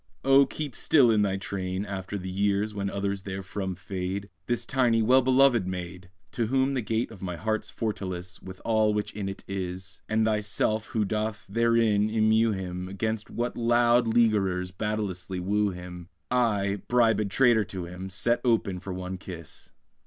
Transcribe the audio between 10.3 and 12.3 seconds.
shy self who doth therein